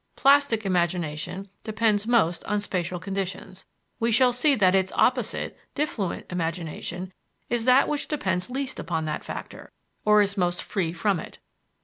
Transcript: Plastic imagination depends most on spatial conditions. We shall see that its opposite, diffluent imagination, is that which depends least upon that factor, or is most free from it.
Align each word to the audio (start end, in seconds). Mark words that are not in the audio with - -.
Plastic 0.15 0.65
imagination 0.65 1.47
depends 1.63 2.07
most 2.07 2.43
on 2.45 2.59
spatial 2.59 2.97
conditions. 2.97 3.67
We 3.99 4.11
shall 4.11 4.33
see 4.33 4.55
that 4.55 4.73
its 4.73 4.91
opposite, 4.95 5.55
diffluent 5.75 6.23
imagination, 6.31 7.13
is 7.51 7.65
that 7.65 7.87
which 7.87 8.07
depends 8.07 8.49
least 8.49 8.79
upon 8.79 9.05
that 9.05 9.23
factor, 9.23 9.71
or 10.03 10.23
is 10.23 10.37
most 10.37 10.63
free 10.63 10.91
from 10.91 11.19
it. 11.19 11.37